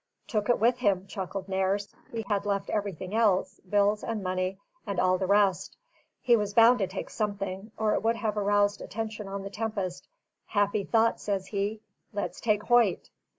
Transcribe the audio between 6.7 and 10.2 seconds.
to take something, or it would have aroused attention on the Tempest: